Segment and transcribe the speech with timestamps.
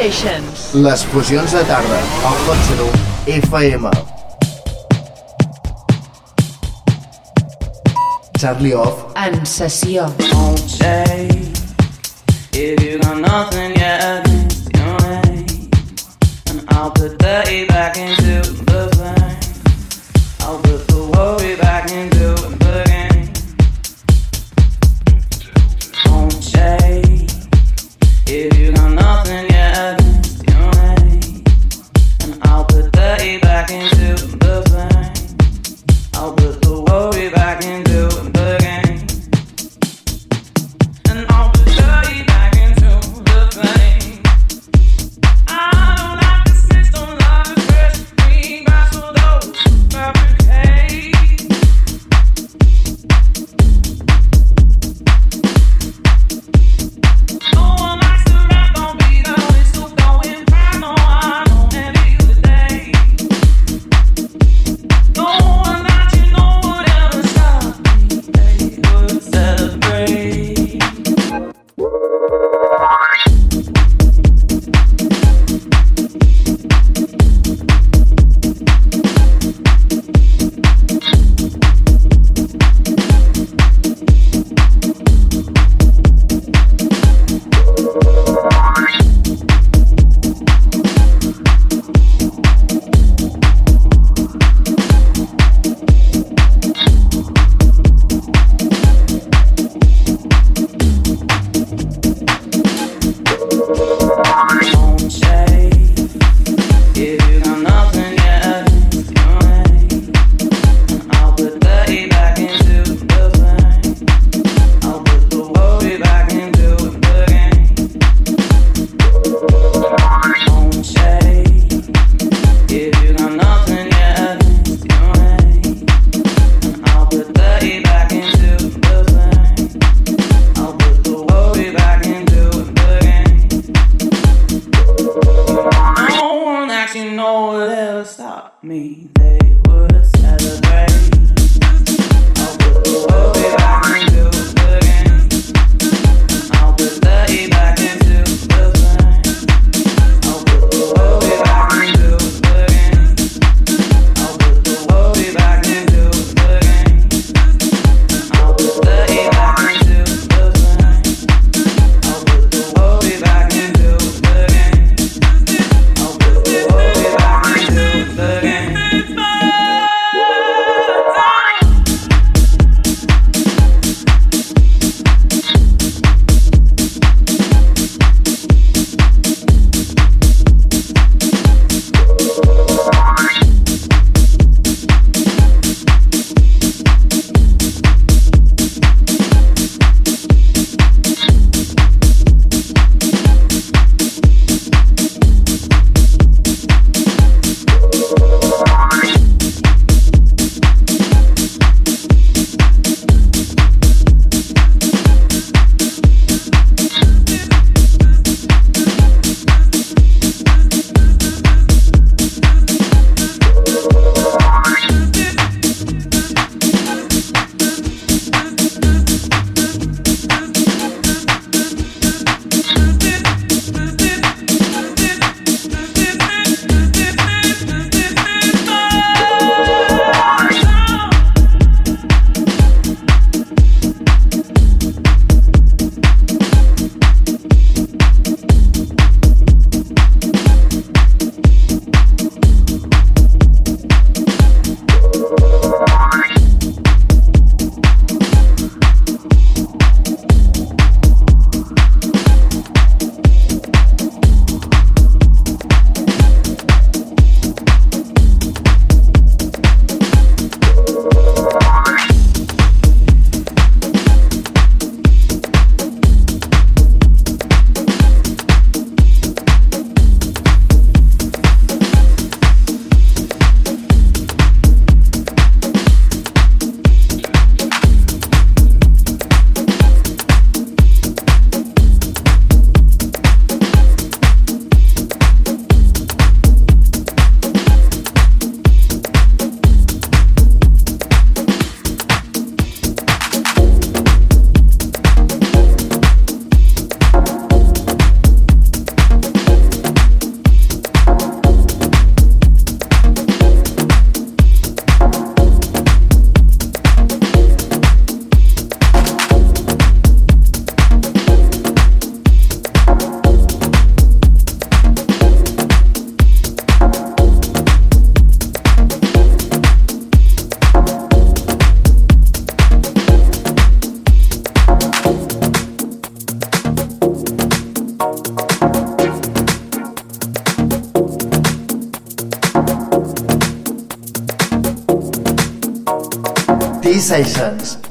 [0.00, 3.90] Les fusions de tarda, al Hot FM.
[8.38, 9.12] Charlie Off.
[9.14, 10.06] En sessió.
[10.30, 11.28] Don't say,
[12.54, 14.26] if you got nothing yet,
[14.74, 15.68] you ain't.
[16.48, 18.99] And I'll put the e back into the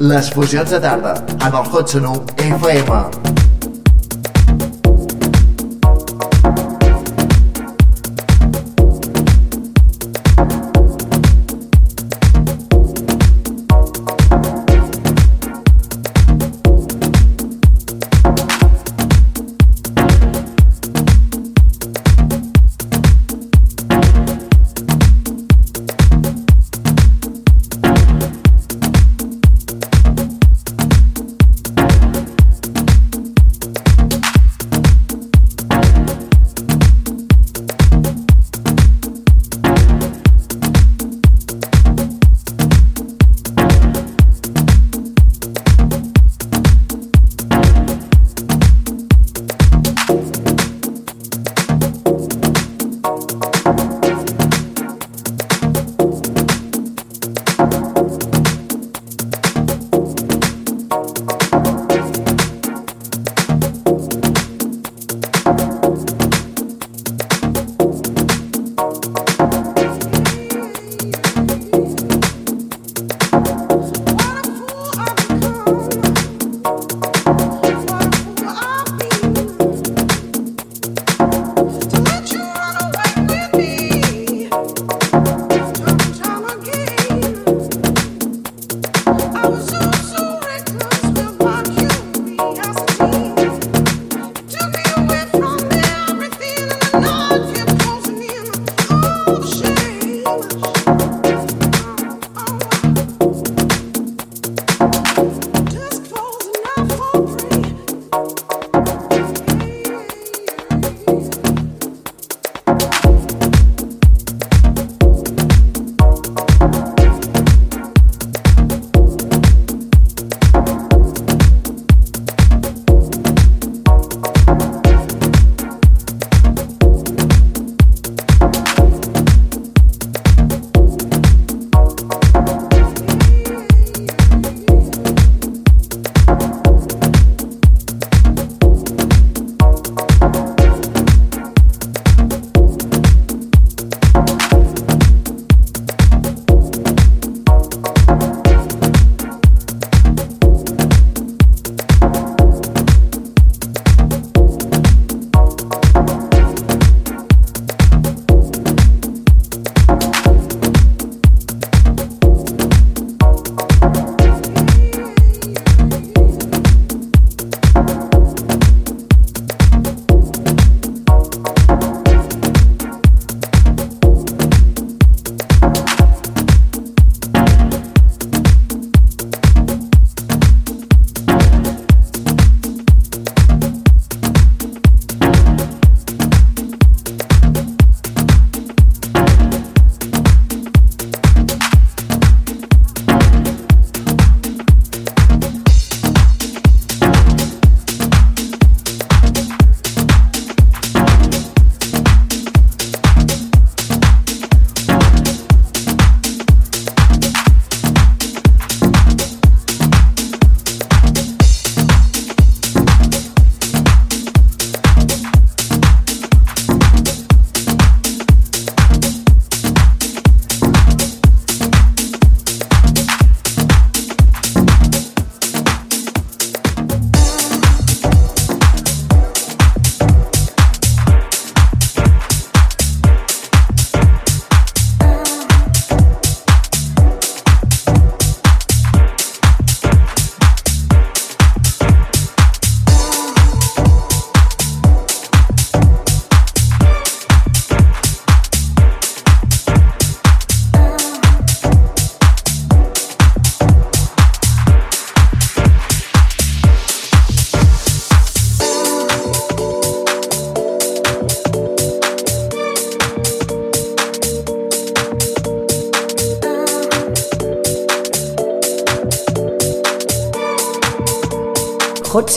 [0.10, 2.16] Les fusions de tarda, amb el Hot Sonu
[2.50, 3.19] FM.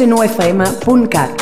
[0.00, 1.41] 9fm.cat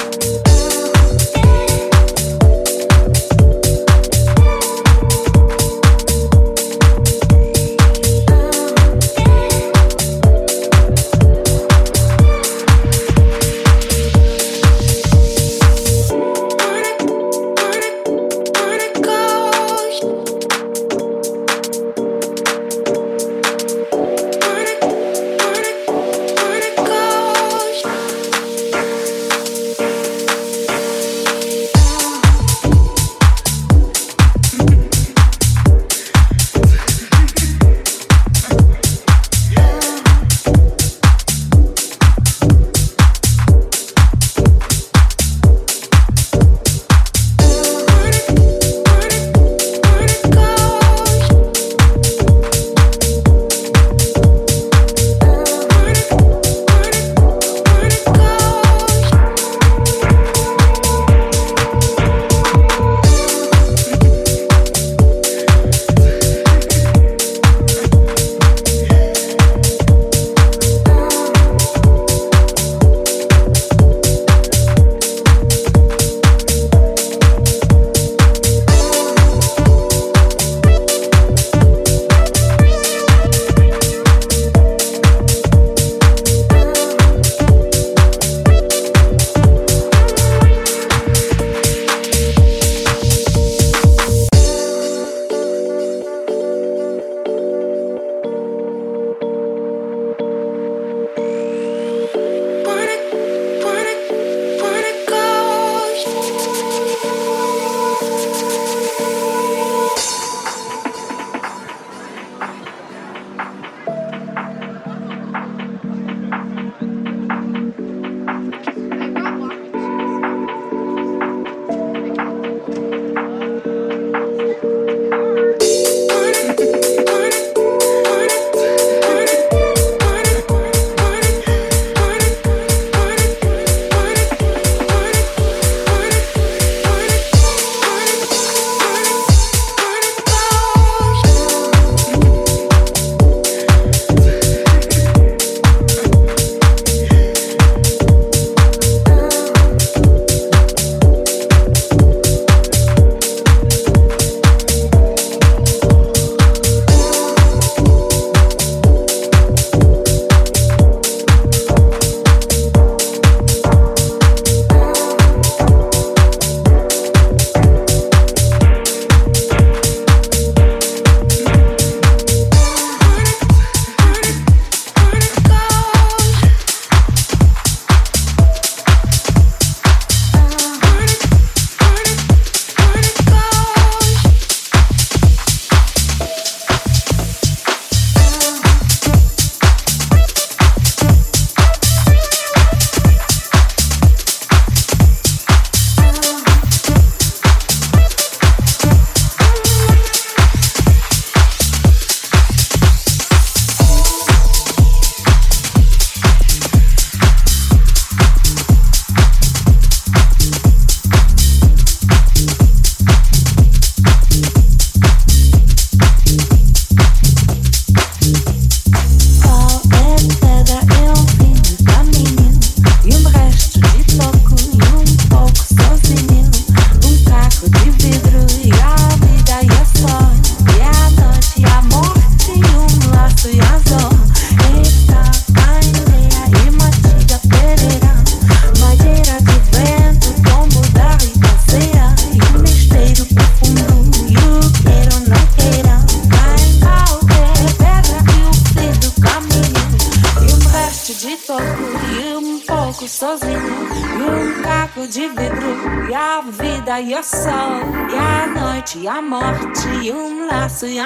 [260.82, 260.98] um e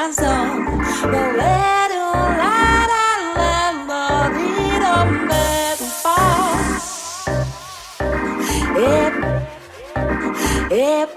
[10.71, 11.11] ep,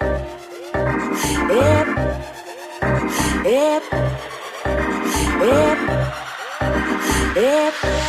[3.45, 3.83] ep, ep,
[7.35, 8.06] ep,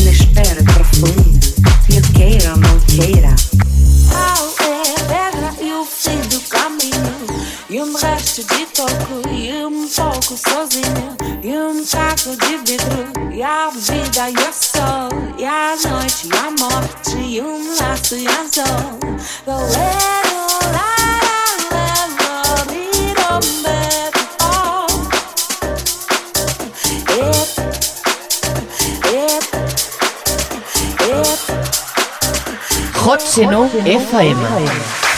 [0.00, 1.40] inespera, profundo,
[1.86, 3.34] que queira ou não queira.
[4.08, 7.42] Qual é a pedra e o fim do caminho?
[7.70, 13.42] E me resto de toco, e me toco sozinho, e um saco de vidro, e
[13.42, 15.08] a vida e o sol,
[15.38, 18.91] e a noite e a morte, e um laço e anzol.
[33.32, 34.36] Hot Seno FM.
[34.36, 35.11] FM.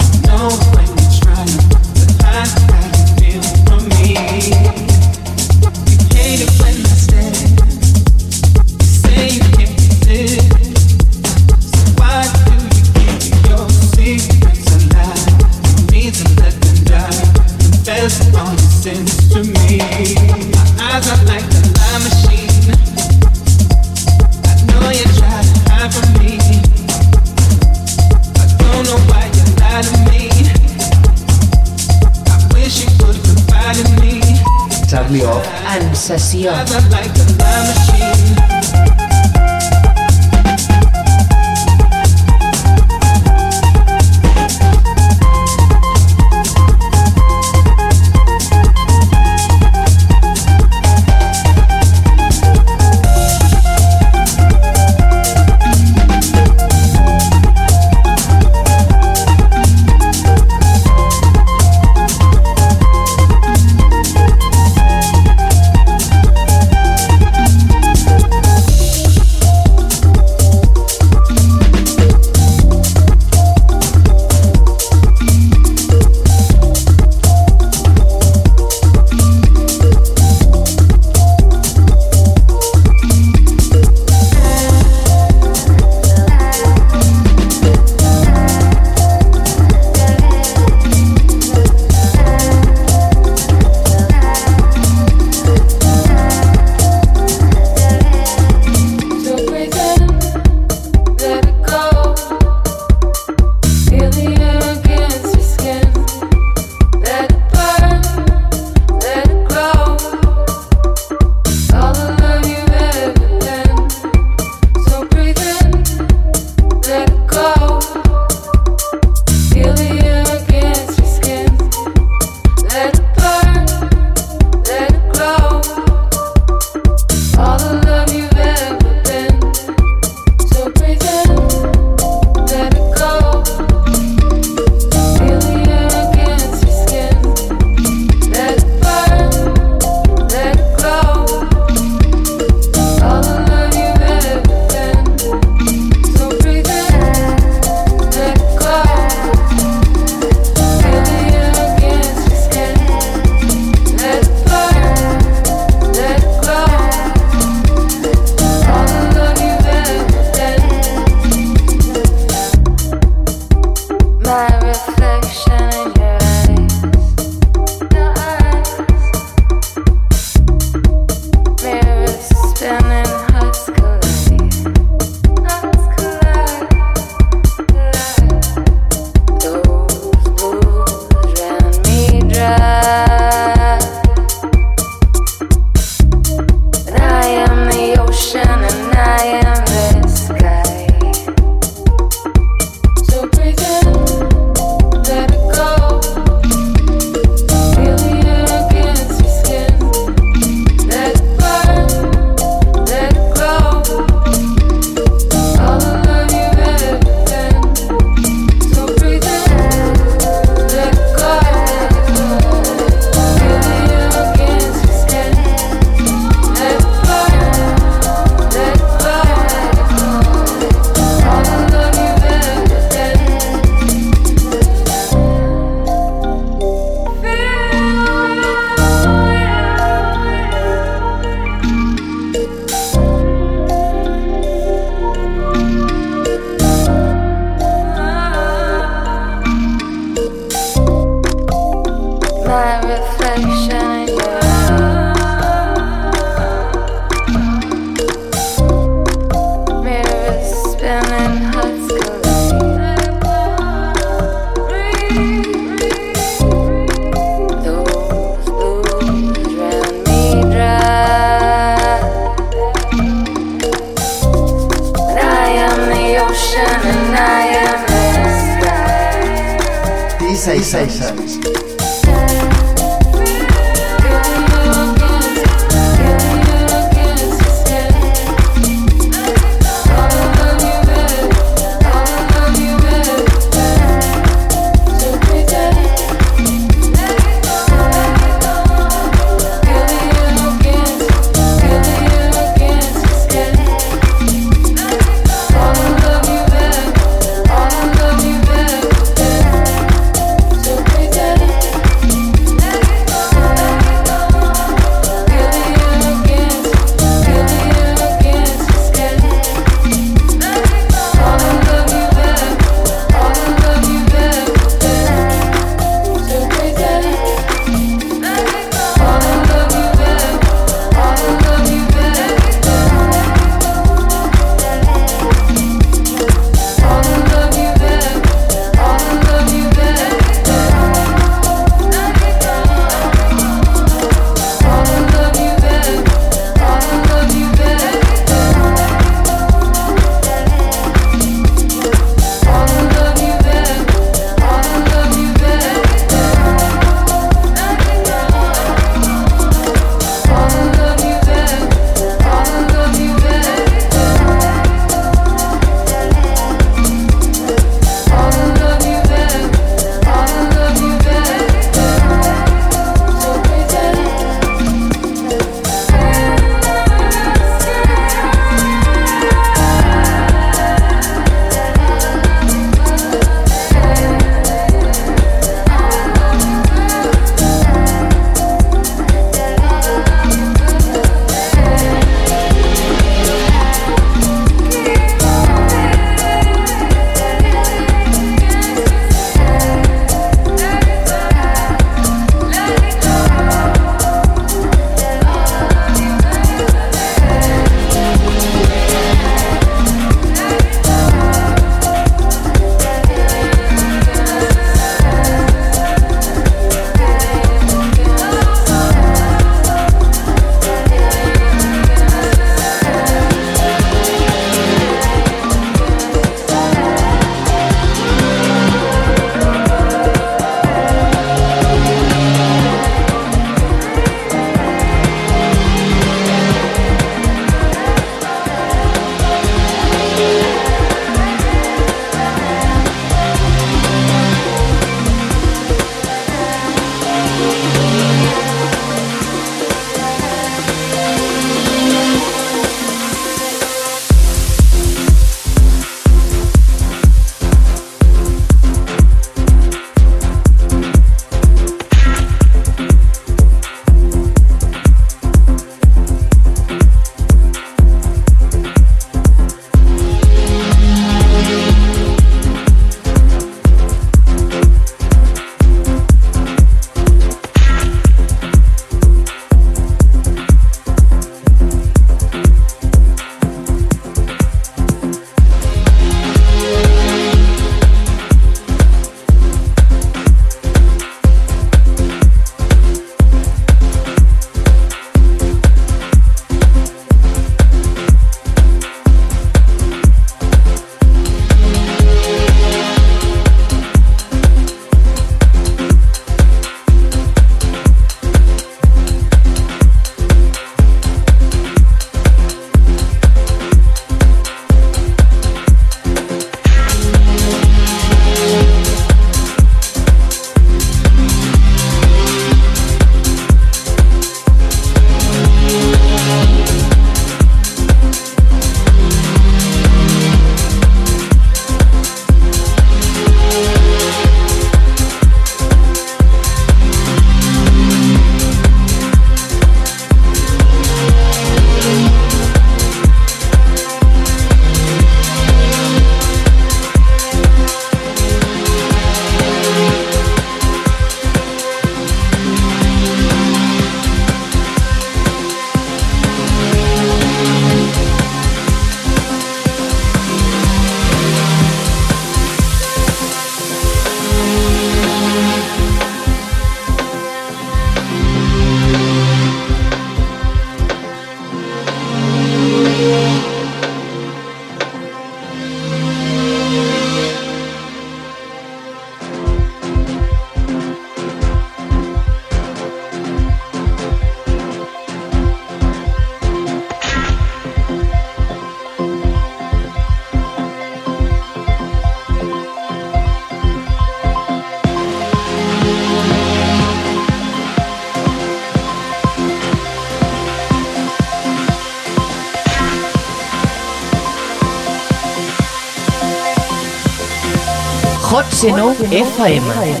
[598.61, 600.00] Seno FM.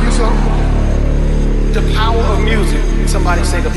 [0.07, 2.81] say the power of music.
[3.07, 3.71] Somebody say the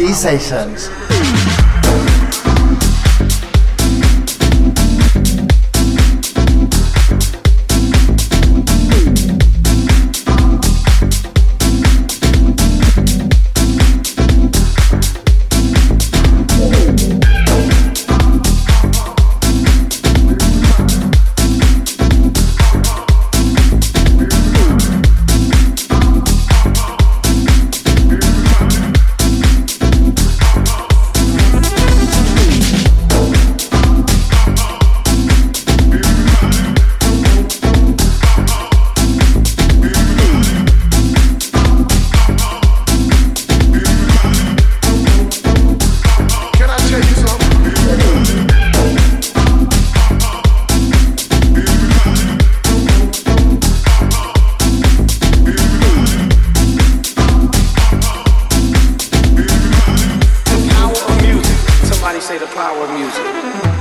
[62.89, 63.78] power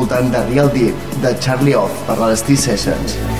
[0.00, 3.39] escoltant The Real Deep de Charlie Off per les T Sessions.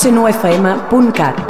[0.00, 1.49] cnufm.cat.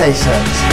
[0.00, 0.69] D-Sessions.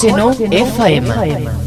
[0.00, 1.04] 100.9 FM.
[1.04, 1.59] FM.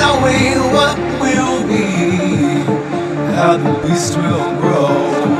[0.00, 1.84] knowing what will be,
[3.36, 5.39] how the beast will grow.